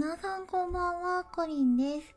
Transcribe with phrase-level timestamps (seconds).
[0.00, 2.14] 皆さんこんばんは、コリンです。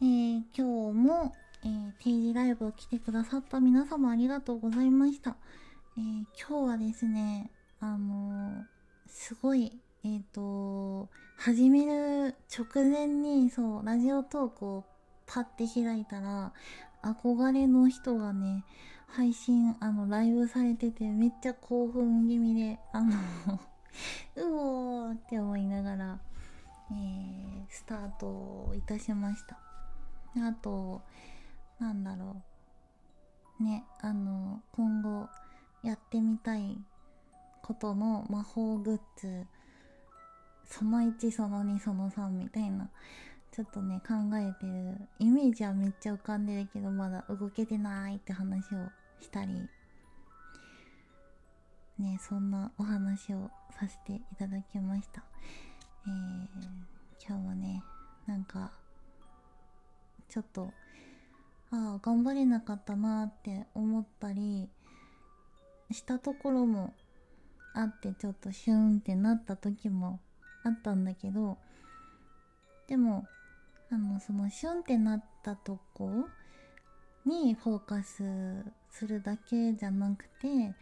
[0.00, 1.32] えー、今日も、
[1.64, 5.36] えー、定時ライブを来てくださった皆様ありがとうございました。
[5.96, 8.64] えー、今日はですね、あの
[9.06, 9.70] すごい、
[10.04, 14.84] えっ、と、始める直前に、そう、ラジオトークを
[15.24, 16.52] パッて開いたら、
[17.04, 18.64] 憧れの人がね、
[19.06, 23.12] 配信、あの、ライブされてて、めっちゃ興奮気味で、あの
[24.34, 26.18] うおーって思いながら、
[26.90, 29.58] えー、スタートいたしました。
[30.36, 31.02] あと、
[31.78, 32.42] なんだろ
[33.60, 33.62] う。
[33.62, 35.28] ね、あの、今後
[35.82, 36.78] やってみたい
[37.62, 39.46] ことの魔法グッズ、
[40.64, 42.90] その1、その2、その3みたいな、
[43.52, 44.96] ちょっとね、考えてる。
[45.18, 48.88] イメージはめっちゃ浮かんでるけど、まだ動けてないって話を
[49.20, 49.68] したり、
[51.98, 55.22] ね、そんなお話をさせていただきました。
[56.04, 57.82] えー、今日はね、
[58.26, 58.72] なんか、
[60.28, 60.72] ちょっと、
[61.70, 64.68] ああ、頑張れなかったなって思ったり
[65.92, 66.92] したところも
[67.74, 70.18] あって、ちょっとシューンってなった時も
[70.64, 71.56] あったんだけど、
[72.88, 73.26] でも、
[73.90, 76.26] あの、そのシュンってなったとこ
[77.24, 78.24] にフォーカス
[78.90, 80.74] するだけじゃなくて、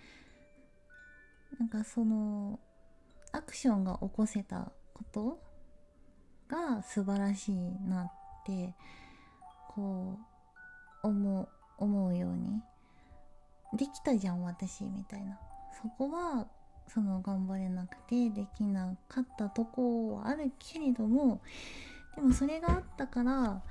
[1.59, 2.59] なんかその
[3.33, 4.73] アクションが起こせた
[5.13, 5.39] こ
[6.49, 7.55] とが素晴らしい
[7.89, 8.13] なっ
[8.45, 8.75] て
[9.69, 10.19] こ
[11.03, 11.49] う思う
[11.79, 12.61] 思うように
[13.79, 15.39] できたじゃん私みたいな。
[15.83, 16.47] そこは
[16.89, 21.41] その頑張れなくてできなかったとこはあるけれども
[22.17, 23.63] でもそれがあったから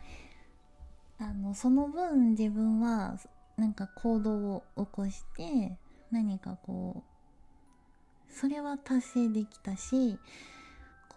[1.19, 3.19] あのその分自分は
[3.57, 5.77] なんか行動を起こして
[6.11, 10.17] 何かこうそれは達成できたし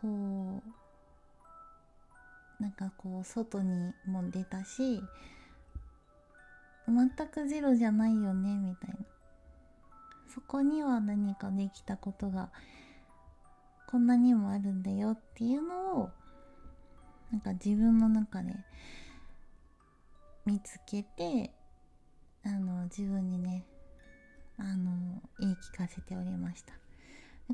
[0.02, 0.62] こ
[2.58, 5.00] うなんかこう外にも出たし
[6.88, 8.96] 全くゼロじゃないよねみたいな。
[10.34, 12.48] そこには何かできたことが
[13.86, 16.10] こんなにもあるんだよっていうのを
[17.30, 18.54] なんか自分の中で
[20.46, 21.50] 見つけて
[22.44, 23.64] あの自分にね
[24.58, 26.81] あの言い聞かせておりました。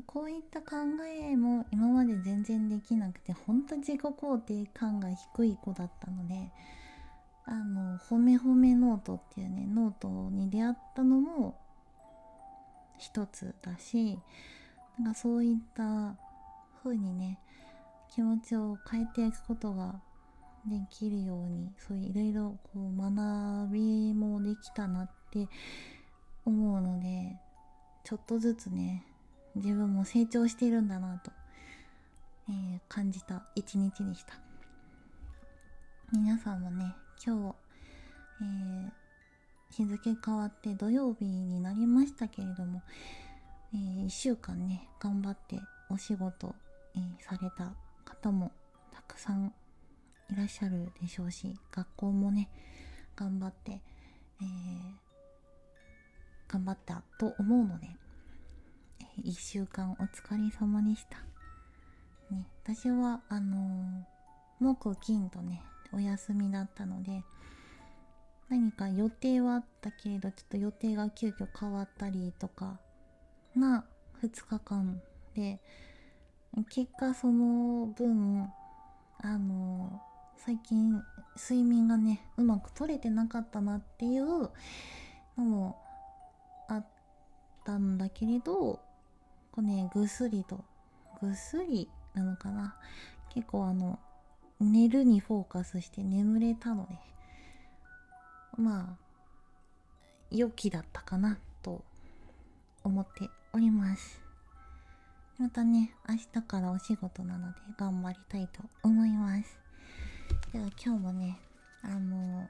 [0.05, 6.51] こういった考えも今まで全然できなくて本当自己肯定感が低い子だったので
[7.45, 11.59] あの褒め褒めノートっていうねノートに出会ったのも
[12.97, 14.19] 一つだし
[14.99, 16.15] なんかそういった
[16.83, 17.39] 風にね
[18.13, 19.99] 気持ちを変えていくことが
[20.65, 25.47] できるようにそういういろいろこう学びもできたなって
[26.45, 27.37] 思うので
[28.03, 29.05] ちょっとずつね
[29.55, 31.31] 自分も成長してるんだなと、
[32.49, 34.33] えー、感じた一日でした。
[36.11, 36.95] 皆さんもね、
[37.25, 37.55] 今日、
[38.41, 38.91] えー、
[39.75, 42.81] 日付変わって土曜日になりましたけれども、
[43.73, 46.55] えー、1週間ね、頑張ってお仕事、
[46.95, 47.73] えー、された
[48.05, 48.51] 方も
[48.91, 49.53] たくさん
[50.31, 52.49] いらっしゃるでしょうし、学校もね、
[53.15, 53.81] 頑張って、
[54.41, 57.87] えー、頑張ったと思うので、
[59.23, 61.17] 1週間お疲れ様でした。
[62.33, 67.23] ね、私は、あのー、木金とね、お休みだったので、
[68.49, 72.79] 何か予定はあったけれど、ちょっと予定が急遽変わったりとか、
[73.55, 73.85] な
[74.23, 75.01] 2日間
[75.35, 75.59] で、
[76.69, 78.49] 結果その分、
[79.21, 81.01] あのー、最近
[81.35, 84.49] 睡眠がね、うまく取れてなかったなっていう
[85.37, 85.77] のも
[86.67, 86.85] あっ
[87.65, 88.79] たんだけれど、
[89.51, 90.63] こうね、ぐっすりと、
[91.21, 92.75] ぐっすりなのかな。
[93.29, 93.99] 結構あの、
[94.59, 96.95] 寝るにフォーカスして眠れたので、
[98.57, 99.09] まあ、
[100.31, 101.83] 良きだったかなと
[102.83, 104.21] 思っております。
[105.37, 109.57] またね、明日からお仕事なので頑張りたいと思います。
[110.51, 111.39] では今日もね、
[111.81, 112.49] あの、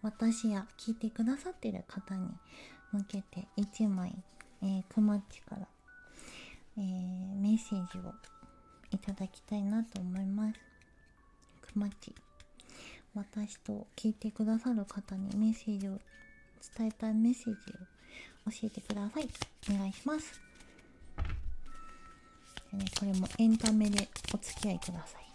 [0.00, 2.28] 私や聞いてくださってる方に
[2.92, 4.16] 向けて1枚、
[4.62, 5.53] えー、くまっちか、
[7.54, 8.12] メッセージを
[8.90, 10.58] いただきたいなと思います。
[11.62, 12.12] くまち。
[13.14, 16.00] 私と聞いてくださる方にメッセージを
[16.76, 17.72] 伝えたいメッセージ
[18.48, 19.28] を教えてください。
[19.72, 20.40] お願いします。
[22.72, 25.33] でね、これもエンタメでお付き合いください。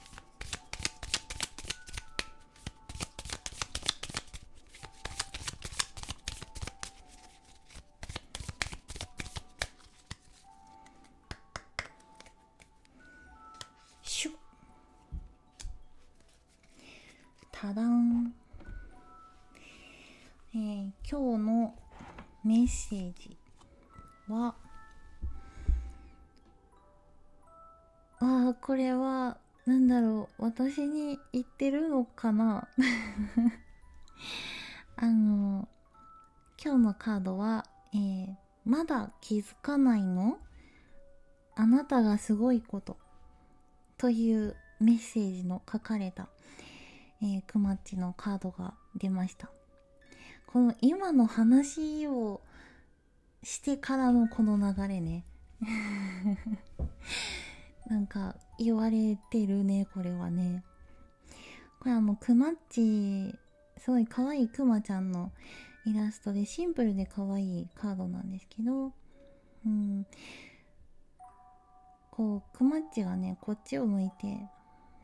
[22.70, 23.36] ッセージ。
[24.28, 24.56] は
[28.22, 30.44] あこれはなんだろう。
[30.44, 32.68] 私に言ってるのかな？
[34.98, 35.68] あの
[36.64, 38.36] 今日のカードは、えー、
[38.66, 40.38] まだ気づかないの？
[41.56, 42.98] あなたがすごいこと。
[43.98, 46.30] というメッセージの書かれた、
[47.22, 49.50] えー、クマッチのカードが出ました。
[50.52, 52.39] この今の話を
[53.44, 55.26] してからのこの流れね。
[57.88, 60.64] なんか言われてるねこれはね。
[61.80, 63.38] これあのクマッチ
[63.78, 65.32] すごい可愛いクマちゃんの
[65.86, 68.94] イラストでシンプルで可愛いカードなんですけど
[69.66, 70.06] うん。
[72.12, 74.38] こうクマッチがねこっちを向いて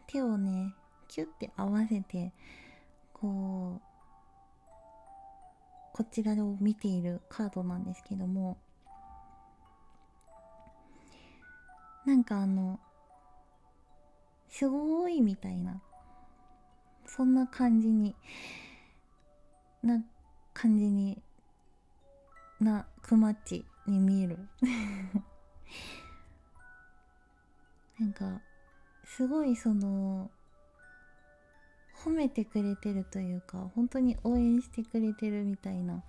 [0.08, 0.74] 手をね
[1.08, 2.34] キュッて合わせて
[3.14, 3.85] こう
[5.96, 8.58] こちらを見ているカードなんですけども
[12.06, 12.82] なんかあの
[14.50, 15.82] すごいみたいな
[17.06, 18.14] そんな感じに
[19.84, 20.04] な
[20.54, 21.18] 感じに
[22.60, 24.38] なクマッチに見える。
[27.98, 28.42] なんか
[29.06, 30.30] すごいその
[32.06, 36.04] 褒めてくれてるというか本当に応援してくれてるみたいな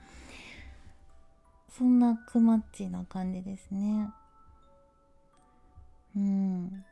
[1.79, 4.09] そんなクマッチな感じですね。
[6.17, 6.85] うん。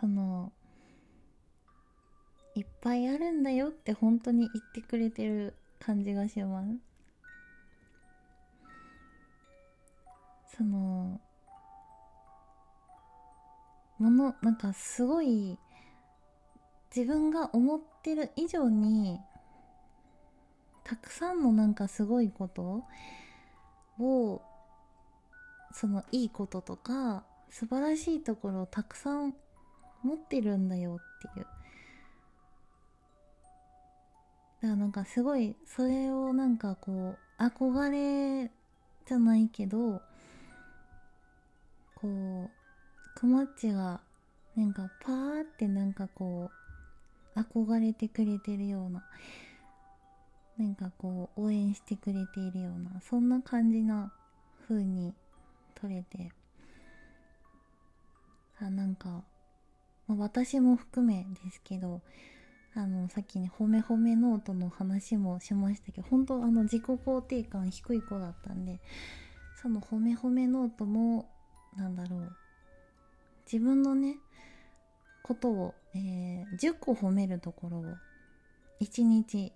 [0.00, 0.52] その
[2.54, 6.68] いっぱいあるんだよって本当に言ってくれてる感じがします。
[10.56, 11.20] その
[13.98, 15.58] ものなんかすごい
[16.96, 19.20] 自分が思ってる以上に
[20.82, 22.84] たくさんのなんかすごいこと
[24.00, 24.40] を
[25.72, 29.34] そのいいこととか素晴らしいところをたくさん
[30.02, 31.46] 持ってるんだよっていう。
[34.62, 38.50] だからなんかすごいそれをなんかこう憧れ
[39.06, 40.00] じゃないけど
[41.94, 42.50] こう
[43.20, 44.00] くまっちが
[44.56, 46.65] なんかパーってなんかこう
[47.36, 49.04] 憧れてくれてるような
[50.58, 54.12] なんかこう応援してくれているようなそんな感じな
[54.66, 55.14] 風に
[55.74, 56.32] 撮れて
[58.58, 59.22] あなんか、
[60.06, 62.00] まあ、私も含めですけど
[62.74, 68.80] あのさっきね褒め褒めノートの話もしましたけど本当あの自己肯定感低い子だったんで
[69.62, 71.28] その褒め褒めノートも
[71.76, 72.32] なんだろう
[73.50, 74.16] 自分のね
[75.26, 77.84] ことを、えー、10個褒めるところを
[78.80, 79.52] 1日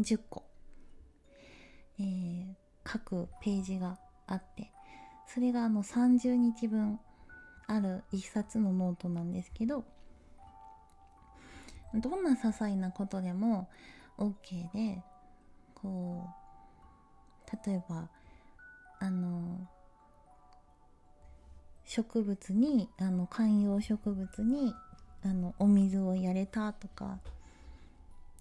[0.00, 0.42] 10個、
[2.00, 2.46] えー、
[2.90, 4.72] 書くページがあって
[5.28, 6.98] それがあの30日分
[7.68, 9.84] ある1冊のノートなんですけど
[11.94, 13.68] どんな些細なことでも
[14.18, 15.04] OK で
[15.72, 16.26] こ
[17.46, 18.08] う例えば
[18.98, 19.68] あの
[21.84, 24.74] 植物にあの観葉植物に
[25.26, 27.18] あのお水をやれたとか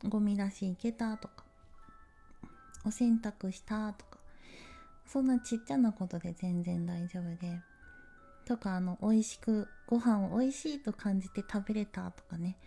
[0.08, 1.44] ゴミ出し行けたとか
[2.86, 4.20] お洗濯したとか
[5.08, 7.60] そんなちっちゃなことで全然大丈夫で
[8.46, 12.58] とかあの美味しくご飯を美味しいと感じて食べれたとかね。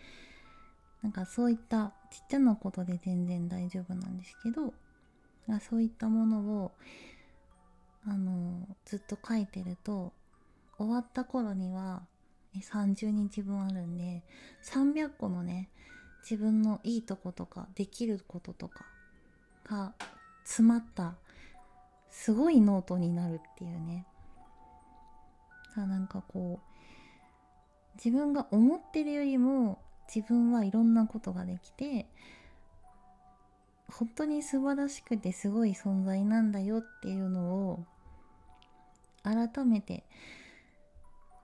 [1.02, 4.74] なんかそういったちっちゃなことで全然大丈夫なんですけど
[5.60, 6.72] そういったものを
[8.04, 10.12] あのずっと書いてると
[10.76, 12.02] 終わった頃には
[12.56, 14.22] 30日分あるんで
[14.64, 15.68] 300個のね
[16.22, 18.84] 自分のいいとことかできることとか
[19.64, 19.94] が
[20.44, 21.14] 詰まった
[22.10, 24.06] すごいノートになるっていうね。
[25.76, 29.78] あなんかこう自分が思ってるよりも
[30.12, 32.06] 自分はいろんなことができて
[33.88, 37.84] 本当に素晴らしくてすごい存在なんだよっていうのを
[39.22, 40.04] 改めて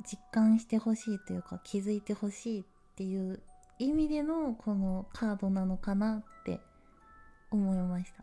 [0.04, 2.64] 実感してほしいというか気づいてほしいっ
[2.96, 3.40] ていう
[3.78, 6.60] 意味でのこのカードなのかなって
[7.50, 8.22] 思いました。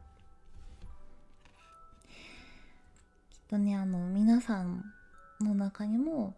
[3.30, 4.84] きっとねあの皆さん
[5.42, 6.36] の中にも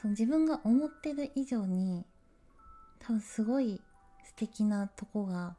[0.00, 2.04] その自分が思ってる以上に
[2.98, 3.80] 多分すごい
[4.24, 5.54] 素敵なとこが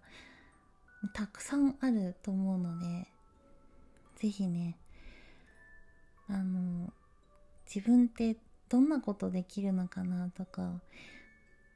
[1.14, 3.08] たくさんあると思うので
[4.16, 4.78] 是非ね
[6.30, 6.92] あの
[7.66, 8.36] 自分って
[8.70, 10.82] どんなことできるのかなとか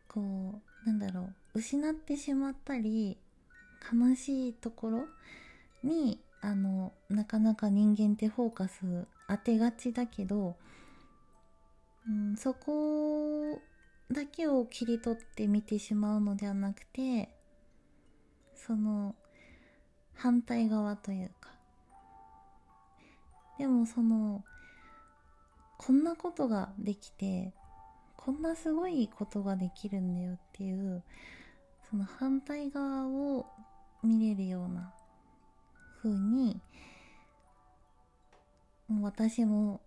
[0.08, 3.18] こうなんだろう失ってしまったり
[3.94, 5.06] 悲しいところ
[5.84, 10.56] にあのなかなか人間ってフォーカス当てがちだけど、
[12.08, 13.60] うん、そこ
[14.12, 17.30] だけを切り取って見てしまうのではなくて
[18.56, 19.16] その
[20.16, 21.52] 反対側というか。
[23.58, 24.44] でもその
[25.78, 27.54] こんなことができて
[28.16, 31.04] こんなすごいことができるんだよっていう
[31.90, 33.46] その反対側を
[34.04, 34.94] 見れるような
[36.02, 36.60] 風に
[39.02, 39.82] 私も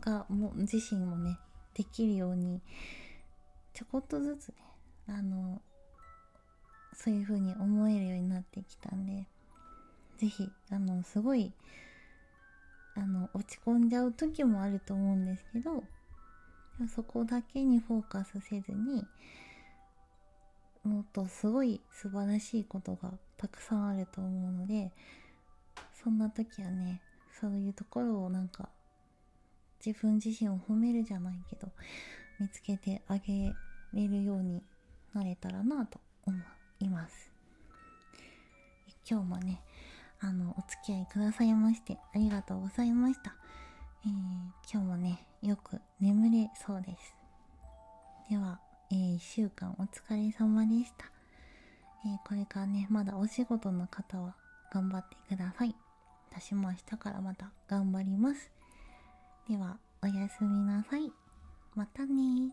[0.00, 1.38] がも自身もね
[1.74, 2.60] できるように
[3.74, 4.54] ちょこっとずつね
[5.08, 5.60] あの
[6.94, 9.26] そういう風に思えるようになってきたんで
[10.18, 11.52] 是非あのすごい
[13.00, 15.82] あの落ち込んじゃう時もあると思うんですけど
[16.94, 19.06] そこだけにフォーカスせずに
[20.84, 24.92] もっとすごい素晴らしいことがたくさんあると思うので
[26.02, 27.00] そんな時はね
[27.40, 28.68] そういうところをなんか
[29.84, 31.68] 自分自身を褒めるじゃないけど
[32.38, 33.54] 見つけてあげ
[33.94, 34.62] れるように
[35.14, 36.36] なれたらなと思
[36.80, 37.30] います。
[39.08, 39.62] 今日もね
[40.20, 43.34] あのお付き合いくださいましてありがとうございました、
[44.04, 44.10] えー、
[44.70, 47.16] 今日もねよく眠れそうです。
[48.28, 48.60] では、
[48.90, 51.10] えー、1週間お疲れ様でした、
[52.06, 54.36] えー、これからねまだお仕事の方は
[54.72, 55.74] 頑張ってください。
[56.30, 58.52] 私も明日からまた頑張ります。
[59.48, 61.10] ではおやすみなさい。
[61.74, 62.52] またね